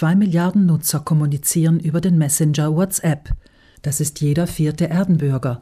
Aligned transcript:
Zwei 0.00 0.14
Milliarden 0.14 0.64
Nutzer 0.64 1.00
kommunizieren 1.00 1.78
über 1.78 2.00
den 2.00 2.16
Messenger 2.16 2.74
WhatsApp. 2.74 3.34
Das 3.82 4.00
ist 4.00 4.22
jeder 4.22 4.46
vierte 4.46 4.88
Erdenbürger. 4.88 5.60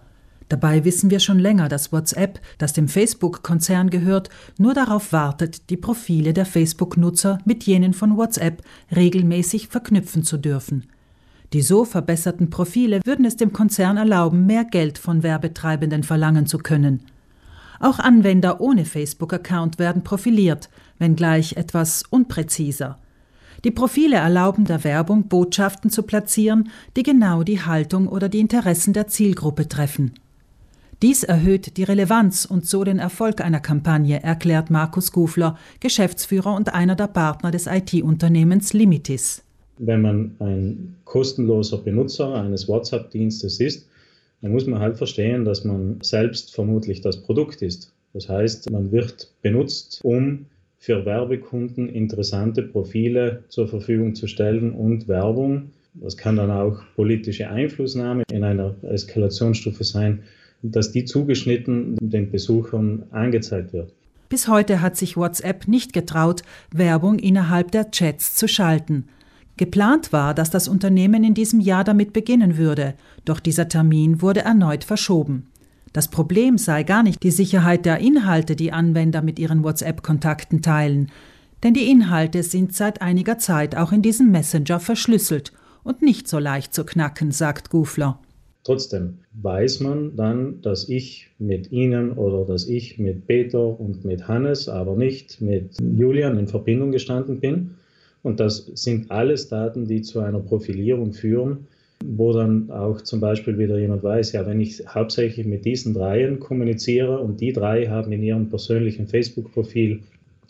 Dabei 0.49 0.85
wissen 0.85 1.11
wir 1.11 1.19
schon 1.19 1.41
länger, 1.41 1.69
dass 1.69 1.91
WhatsApp, 1.91 2.39
das 2.57 2.73
dem 2.73 2.87
Facebook-Konzern 2.87 3.91
gehört, 3.91 4.29
nur 4.57 4.75
darauf 4.75 5.13
wartet, 5.13 5.71
die 5.71 5.77
Profile 5.77 6.35
der 6.35 6.47
Facebook-Nutzer 6.47 7.41
mit 7.47 7.65
jenen 7.65 7.95
von 7.95 8.17
WhatsApp 8.17 8.63
regelmäßig 8.95 9.67
verknüpfen 9.67 10.23
zu 10.23 10.37
dürfen. 10.37 10.87
Die 11.53 11.63
so 11.63 11.85
verbesserten 11.85 12.49
Profile 12.49 13.01
würden 13.05 13.25
es 13.25 13.35
dem 13.35 13.53
Konzern 13.53 13.97
erlauben, 13.97 14.47
mehr 14.47 14.65
Geld 14.65 14.99
von 14.99 15.25
Werbetreibenden 15.25 16.05
verlangen 16.05 16.47
zu 16.47 16.59
können. 16.59 17.01
Auch 17.81 17.99
Anwender 17.99 18.61
ohne 18.61 18.85
Facebook-Account 18.85 19.81
werden 19.81 20.05
profiliert, 20.05 20.71
wenngleich 21.01 21.57
etwas 21.57 22.05
unpräziser. 22.09 23.01
Die 23.65 23.71
Profile 23.73 24.17
erlauben 24.17 24.65
der 24.65 24.85
Werbung, 24.85 25.29
Botschaften 25.29 25.91
zu 25.91 26.05
platzieren, 26.05 26.71
die 26.97 27.03
genau 27.03 27.43
die 27.43 27.61
Haltung 27.61 28.09
oder 28.09 28.29
die 28.29 28.39
Interessen 28.39 28.93
der 28.93 29.09
Zielgruppe 29.09 29.67
treffen. 29.67 30.13
Dies 31.03 31.23
erhöht 31.23 31.77
die 31.77 31.85
Relevanz 31.85 32.45
und 32.45 32.67
so 32.67 32.83
den 32.83 32.99
Erfolg 32.99 33.41
einer 33.41 33.61
Kampagne, 33.61 34.23
erklärt 34.23 34.71
Markus 34.71 35.13
Gufler, 35.13 35.57
Geschäftsführer 35.79 36.55
und 36.55 36.75
einer 36.75 36.97
der 36.97 37.07
Partner 37.07 37.53
des 37.53 37.67
IT-Unternehmens 37.67 38.73
Limitis. 38.73 39.43
Wenn 39.79 40.03
man 40.03 40.35
ein 40.41 40.97
kostenloser 41.05 41.79
Benutzer 41.79 42.35
eines 42.35 42.67
WhatsApp-Dienstes 42.67 43.61
ist, 43.61 43.89
dann 44.43 44.53
muss 44.53 44.67
man 44.67 44.81
halt 44.81 44.97
verstehen, 44.97 45.45
dass 45.45 45.65
man 45.65 45.99
selbst 46.03 46.53
vermutlich 46.53 47.01
das 47.01 47.23
Produkt 47.23 47.63
ist. 47.63 47.93
Das 48.13 48.29
heißt, 48.29 48.71
man 48.71 48.91
wird 48.91 49.33
benutzt, 49.43 50.01
um 50.03 50.47
für 50.79 51.05
Werbekunden 51.05 51.89
interessante 51.89 52.63
Profile 52.63 53.45
zur 53.49 53.69
Verfügung 53.69 54.15
zu 54.15 54.27
stellen 54.27 54.73
und 54.73 55.09
Werbung. 55.09 55.71
Das 55.95 56.17
kann 56.17 56.37
dann 56.37 56.51
auch 56.51 56.81
politische 56.95 57.51
Einflussnahme 57.51 58.23
in 58.31 58.45
einer 58.45 58.77
Eskalationsstufe 58.83 59.83
sein, 59.83 60.23
dass 60.63 60.93
die 60.93 61.05
zugeschnitten 61.05 61.97
den 62.01 62.31
Besuchern 62.31 63.05
angezeigt 63.11 63.73
wird. 63.73 63.93
Bis 64.29 64.47
heute 64.47 64.81
hat 64.81 64.97
sich 64.97 65.17
WhatsApp 65.17 65.67
nicht 65.69 65.93
getraut, 65.93 66.43
Werbung 66.73 67.19
innerhalb 67.19 67.73
der 67.73 67.91
Chats 67.91 68.35
zu 68.35 68.47
schalten. 68.47 69.07
Geplant 69.57 70.13
war, 70.13 70.35
dass 70.35 70.51
das 70.51 70.69
Unternehmen 70.69 71.25
in 71.25 71.35
diesem 71.35 71.61
Jahr 71.61 71.83
damit 71.83 72.13
beginnen 72.13 72.57
würde, 72.57 72.95
doch 73.25 73.41
dieser 73.41 73.69
Termin 73.69 74.23
wurde 74.23 74.41
erneut 74.41 74.85
verschoben. 74.85 75.49
Das 75.93 76.09
Problem 76.09 76.59
sei 76.59 76.83
gar 76.83 77.03
nicht 77.03 77.23
die 77.23 77.31
Sicherheit 77.31 77.87
der 77.87 77.99
Inhalte, 77.99 78.57
die 78.57 78.73
Anwender 78.73 79.23
mit 79.23 79.39
ihren 79.39 79.65
WhatsApp-Kontakten 79.65 80.63
teilen, 80.63 81.11
denn 81.63 81.75
die 81.75 81.91
Inhalte 81.91 82.43
sind 82.43 82.75
seit 82.75 83.03
einiger 83.03 83.39
Zeit 83.39 83.77
auch 83.77 83.93
in 83.93 84.03
diesem 84.03 84.31
Messenger 84.31 84.81
verschlüsselt 84.81 85.53
und 85.83 86.03
nicht 86.03 86.29
so 86.29 86.39
leicht 86.39 86.75
zu 86.75 86.85
knacken, 86.85 87.33
sagt 87.33 87.71
Gufler. 87.71 88.21
Trotzdem 88.65 89.21
weiß 89.41 89.81
man 89.81 90.15
dann, 90.15 90.61
dass 90.61 90.89
ich 90.89 91.31
mit 91.39 91.73
Ihnen 91.73 92.13
oder 92.13 92.45
dass 92.45 92.67
ich 92.67 92.99
mit 92.99 93.27
Peter 93.27 93.81
und 93.81 94.05
mit 94.05 94.29
Hannes, 94.29 94.69
aber 94.69 94.95
nicht 94.95 95.41
mit 95.41 95.81
Julian 95.81 96.39
in 96.39 96.49
Verbindung 96.49 96.93
gestanden 96.93 97.41
bin. 97.41 97.71
Und 98.23 98.41
das 98.41 98.67
sind 98.75 99.11
alles 99.11 99.49
Daten, 99.49 99.87
die 99.87 100.03
zu 100.03 100.21
einer 100.21 100.41
Profilierung 100.41 101.15
führen, 101.15 101.67
wo 102.05 102.33
dann 102.33 102.71
auch 102.71 103.01
zum 103.01 103.21
Beispiel 103.21 103.59
wieder 103.59 103.79
jemand 103.79 104.03
weiß, 104.03 104.33
ja, 104.33 104.47
wenn 104.47 104.61
ich 104.61 104.83
hauptsächlich 104.87 105.47
mit 105.47 105.65
diesen 105.65 105.95
dreien 105.95 106.39
kommuniziere 106.39 107.19
und 107.19 107.41
die 107.41 107.53
drei 107.53 107.87
haben 107.87 108.13
in 108.13 108.23
ihrem 108.23 108.49
persönlichen 108.49 109.07
Facebook-Profil 109.07 110.01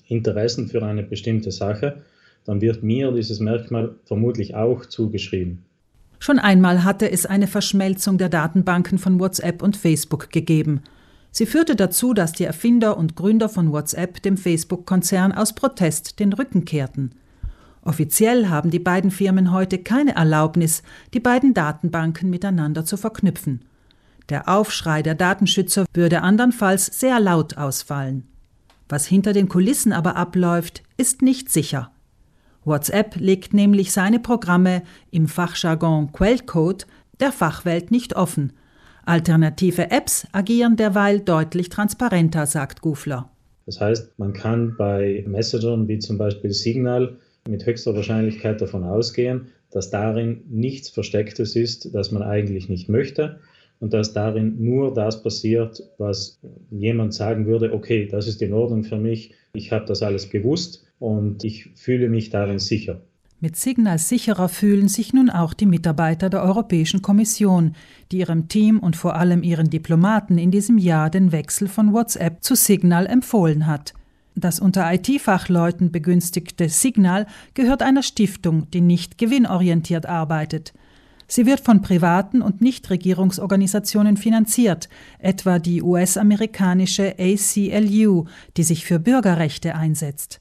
Interessen 0.08 0.68
für 0.68 0.82
eine 0.82 1.02
bestimmte 1.02 1.50
Sache, 1.50 2.02
dann 2.44 2.60
wird 2.60 2.82
mir 2.82 3.12
dieses 3.12 3.40
Merkmal 3.40 3.94
vermutlich 4.04 4.54
auch 4.54 4.86
zugeschrieben. 4.86 5.64
Schon 6.18 6.38
einmal 6.38 6.82
hatte 6.82 7.10
es 7.10 7.26
eine 7.26 7.46
Verschmelzung 7.46 8.18
der 8.18 8.28
Datenbanken 8.28 8.98
von 8.98 9.20
WhatsApp 9.20 9.62
und 9.62 9.76
Facebook 9.76 10.30
gegeben. 10.30 10.82
Sie 11.30 11.46
führte 11.46 11.76
dazu, 11.76 12.14
dass 12.14 12.32
die 12.32 12.44
Erfinder 12.44 12.96
und 12.96 13.14
Gründer 13.14 13.48
von 13.48 13.70
WhatsApp 13.70 14.22
dem 14.22 14.36
Facebook-Konzern 14.36 15.32
aus 15.32 15.54
Protest 15.54 16.18
den 16.18 16.32
Rücken 16.32 16.64
kehrten. 16.64 17.12
Offiziell 17.88 18.50
haben 18.50 18.70
die 18.70 18.78
beiden 18.78 19.10
Firmen 19.10 19.50
heute 19.50 19.78
keine 19.78 20.14
Erlaubnis, 20.14 20.82
die 21.14 21.20
beiden 21.20 21.54
Datenbanken 21.54 22.28
miteinander 22.28 22.84
zu 22.84 22.98
verknüpfen. 22.98 23.64
Der 24.28 24.46
Aufschrei 24.46 25.02
der 25.02 25.14
Datenschützer 25.14 25.86
würde 25.94 26.20
andernfalls 26.20 26.84
sehr 26.84 27.18
laut 27.18 27.56
ausfallen. 27.56 28.24
Was 28.90 29.06
hinter 29.06 29.32
den 29.32 29.48
Kulissen 29.48 29.94
aber 29.94 30.16
abläuft, 30.16 30.82
ist 30.98 31.22
nicht 31.22 31.50
sicher. 31.50 31.90
WhatsApp 32.62 33.16
legt 33.16 33.54
nämlich 33.54 33.90
seine 33.90 34.20
Programme 34.20 34.82
im 35.10 35.26
Fachjargon 35.26 36.12
Quellcode 36.12 36.86
der 37.20 37.32
Fachwelt 37.32 37.90
nicht 37.90 38.16
offen. 38.16 38.52
Alternative 39.06 39.90
Apps 39.90 40.26
agieren 40.32 40.76
derweil 40.76 41.20
deutlich 41.20 41.70
transparenter, 41.70 42.44
sagt 42.44 42.82
Gufler. 42.82 43.30
Das 43.64 43.80
heißt, 43.80 44.18
man 44.18 44.34
kann 44.34 44.74
bei 44.76 45.24
Messagern 45.26 45.88
wie 45.88 45.98
zum 45.98 46.18
Beispiel 46.18 46.52
Signal 46.52 47.16
mit 47.48 47.66
höchster 47.66 47.94
Wahrscheinlichkeit 47.94 48.60
davon 48.60 48.84
ausgehen, 48.84 49.48
dass 49.70 49.90
darin 49.90 50.42
nichts 50.48 50.88
Verstecktes 50.88 51.56
ist, 51.56 51.94
das 51.94 52.12
man 52.12 52.22
eigentlich 52.22 52.68
nicht 52.68 52.88
möchte 52.88 53.40
und 53.80 53.92
dass 53.92 54.12
darin 54.12 54.62
nur 54.62 54.92
das 54.94 55.22
passiert, 55.22 55.82
was 55.98 56.40
jemand 56.70 57.14
sagen 57.14 57.46
würde, 57.46 57.72
okay, 57.72 58.06
das 58.06 58.26
ist 58.26 58.42
in 58.42 58.52
Ordnung 58.52 58.84
für 58.84 58.98
mich, 58.98 59.34
ich 59.52 59.72
habe 59.72 59.86
das 59.86 60.02
alles 60.02 60.30
gewusst 60.30 60.84
und 60.98 61.44
ich 61.44 61.70
fühle 61.74 62.08
mich 62.08 62.30
darin 62.30 62.58
sicher. 62.58 63.00
Mit 63.40 63.54
Signal 63.54 63.98
sicherer 63.98 64.48
fühlen 64.48 64.88
sich 64.88 65.12
nun 65.12 65.30
auch 65.30 65.54
die 65.54 65.66
Mitarbeiter 65.66 66.28
der 66.28 66.42
Europäischen 66.42 67.02
Kommission, 67.02 67.76
die 68.10 68.18
ihrem 68.18 68.48
Team 68.48 68.80
und 68.80 68.96
vor 68.96 69.14
allem 69.14 69.44
ihren 69.44 69.70
Diplomaten 69.70 70.38
in 70.38 70.50
diesem 70.50 70.76
Jahr 70.76 71.08
den 71.08 71.30
Wechsel 71.30 71.68
von 71.68 71.92
WhatsApp 71.92 72.42
zu 72.42 72.56
Signal 72.56 73.06
empfohlen 73.06 73.68
hat. 73.68 73.94
Das 74.40 74.60
unter 74.60 74.92
IT-Fachleuten 74.92 75.90
begünstigte 75.90 76.68
Signal 76.68 77.26
gehört 77.54 77.82
einer 77.82 78.04
Stiftung, 78.04 78.70
die 78.70 78.80
nicht 78.80 79.18
gewinnorientiert 79.18 80.06
arbeitet. 80.06 80.74
Sie 81.26 81.44
wird 81.44 81.58
von 81.58 81.82
privaten 81.82 82.40
und 82.40 82.60
Nichtregierungsorganisationen 82.60 84.16
finanziert, 84.16 84.88
etwa 85.18 85.58
die 85.58 85.82
US-amerikanische 85.82 87.16
ACLU, 87.18 88.26
die 88.56 88.62
sich 88.62 88.84
für 88.84 89.00
Bürgerrechte 89.00 89.74
einsetzt. 89.74 90.40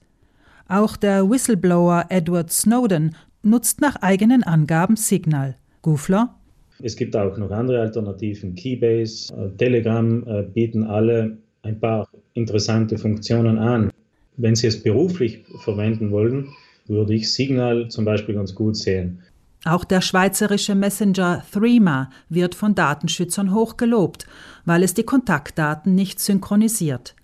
Auch 0.67 0.95
der 0.95 1.27
Whistleblower 1.27 2.05
Edward 2.09 2.51
Snowden 2.51 3.15
nutzt 3.41 3.81
nach 3.81 3.95
eigenen 3.97 4.43
Angaben 4.43 4.95
Signal. 4.95 5.55
Gufler? 5.81 6.35
Es 6.83 6.95
gibt 6.95 7.15
auch 7.15 7.35
noch 7.37 7.49
andere 7.49 7.81
Alternativen. 7.81 8.53
Keybase, 8.53 9.33
äh, 9.33 9.49
Telegram 9.57 10.23
äh, 10.27 10.43
bieten 10.43 10.83
alle 10.83 11.39
ein 11.63 11.79
paar 11.79 12.07
interessante 12.37 12.97
Funktionen 12.97 13.57
an. 13.57 13.91
Wenn 14.37 14.55
Sie 14.55 14.67
es 14.67 14.81
beruflich 14.81 15.43
verwenden 15.63 16.11
wollen, 16.11 16.49
würde 16.85 17.15
ich 17.15 17.33
Signal 17.33 17.89
zum 17.89 18.05
Beispiel 18.05 18.35
ganz 18.35 18.53
gut 18.53 18.77
sehen. 18.77 19.23
Auch 19.65 19.83
der 19.83 20.01
schweizerische 20.01 20.75
Messenger 20.75 21.43
Threema 21.51 22.09
wird 22.29 22.55
von 22.55 22.75
Datenschützern 22.75 23.53
hoch 23.53 23.75
gelobt, 23.75 24.27
weil 24.65 24.83
es 24.83 24.93
die 24.93 25.03
Kontaktdaten 25.03 25.95
nicht 25.95 26.19
synchronisiert. 26.19 27.15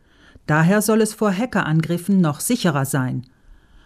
Daher 0.48 0.82
soll 0.82 1.02
es 1.02 1.14
vor 1.14 1.32
Hackerangriffen 1.32 2.20
noch 2.20 2.40
sicherer 2.40 2.86
sein. 2.86 3.26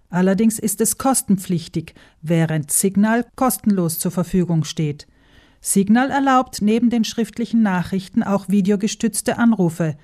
Allerdings 0.09 0.57
ist 0.57 0.79
es 0.79 0.97
kostenpflichtig, 0.97 1.93
während 2.21 2.71
Signal 2.71 3.25
kostenlos 3.35 3.99
zur 3.99 4.11
Verfügung 4.11 4.63
steht. 4.63 5.05
Signal 5.59 6.09
erlaubt 6.09 6.61
neben 6.61 6.89
den 6.89 7.03
schriftlichen 7.03 7.61
Nachrichten 7.61 8.23
auch 8.23 8.47
videogestützte 8.47 9.37
Anrufe, 9.37 9.97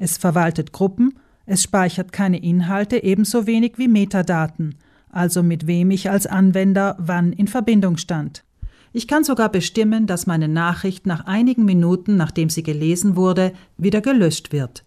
es 0.00 0.16
verwaltet 0.16 0.72
Gruppen, 0.72 1.14
es 1.46 1.62
speichert 1.62 2.10
keine 2.10 2.42
Inhalte 2.42 3.02
ebenso 3.04 3.46
wenig 3.46 3.74
wie 3.76 3.86
Metadaten, 3.86 4.76
also 5.10 5.42
mit 5.42 5.66
wem 5.66 5.90
ich 5.90 6.10
als 6.10 6.26
Anwender 6.26 6.96
wann 6.98 7.32
in 7.32 7.48
Verbindung 7.48 7.98
stand. 7.98 8.44
Ich 8.92 9.06
kann 9.06 9.24
sogar 9.24 9.52
bestimmen, 9.52 10.06
dass 10.06 10.26
meine 10.26 10.48
Nachricht 10.48 11.06
nach 11.06 11.26
einigen 11.26 11.64
Minuten, 11.64 12.16
nachdem 12.16 12.48
sie 12.48 12.62
gelesen 12.62 13.14
wurde, 13.14 13.52
wieder 13.76 14.00
gelöscht 14.00 14.52
wird. 14.52 14.84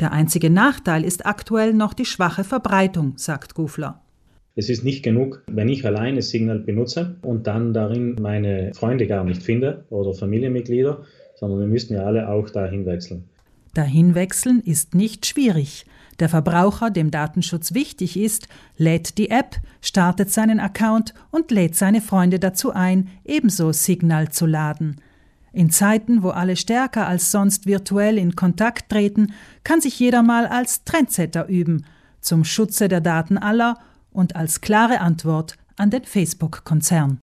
Der 0.00 0.12
einzige 0.12 0.50
Nachteil 0.50 1.02
ist 1.02 1.26
aktuell 1.26 1.72
noch 1.72 1.94
die 1.94 2.04
schwache 2.04 2.44
Verbreitung, 2.44 3.14
sagt 3.16 3.54
Gufler. 3.54 4.00
Es 4.54 4.68
ist 4.68 4.84
nicht 4.84 5.02
genug, 5.02 5.42
wenn 5.46 5.70
ich 5.70 5.86
alleine 5.86 6.20
Signal 6.20 6.58
benutze 6.58 7.16
und 7.22 7.46
dann 7.46 7.72
darin 7.72 8.16
meine 8.20 8.72
Freunde 8.74 9.06
gar 9.06 9.24
nicht 9.24 9.42
finde 9.42 9.84
oder 9.88 10.12
Familienmitglieder, 10.12 11.04
sondern 11.36 11.60
wir 11.60 11.66
müssen 11.66 11.94
ja 11.94 12.04
alle 12.04 12.28
auch 12.28 12.50
dahin 12.50 12.84
wechseln. 12.84 13.24
Dahinwechseln 13.74 14.60
ist 14.60 14.94
nicht 14.94 15.26
schwierig. 15.26 15.86
Der 16.20 16.28
Verbraucher, 16.28 16.90
dem 16.90 17.10
Datenschutz 17.10 17.74
wichtig 17.74 18.16
ist, 18.16 18.46
lädt 18.76 19.18
die 19.18 19.30
App, 19.30 19.56
startet 19.80 20.30
seinen 20.30 20.60
Account 20.60 21.14
und 21.30 21.50
lädt 21.50 21.74
seine 21.74 22.00
Freunde 22.00 22.38
dazu 22.38 22.72
ein, 22.72 23.08
ebenso 23.24 23.72
Signal 23.72 24.30
zu 24.30 24.46
laden. 24.46 25.00
In 25.52 25.70
Zeiten, 25.70 26.22
wo 26.22 26.30
alle 26.30 26.56
stärker 26.56 27.06
als 27.06 27.30
sonst 27.30 27.66
virtuell 27.66 28.18
in 28.18 28.36
Kontakt 28.36 28.90
treten, 28.90 29.32
kann 29.64 29.80
sich 29.80 29.98
jeder 29.98 30.22
mal 30.22 30.46
als 30.46 30.84
Trendsetter 30.84 31.48
üben, 31.48 31.84
zum 32.20 32.44
Schutze 32.44 32.88
der 32.88 33.00
Daten 33.00 33.36
aller 33.36 33.78
und 34.10 34.36
als 34.36 34.60
klare 34.60 35.00
Antwort 35.00 35.56
an 35.76 35.90
den 35.90 36.04
Facebook-Konzern. 36.04 37.20